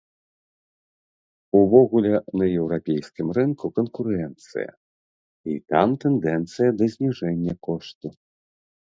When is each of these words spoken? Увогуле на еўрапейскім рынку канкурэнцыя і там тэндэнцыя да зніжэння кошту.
Увогуле 1.57 2.13
на 2.41 2.45
еўрапейскім 2.61 3.27
рынку 3.37 3.65
канкурэнцыя 3.77 4.71
і 5.51 5.59
там 5.73 5.89
тэндэнцыя 6.05 6.69
да 6.79 6.85
зніжэння 6.95 7.53
кошту. 7.69 8.07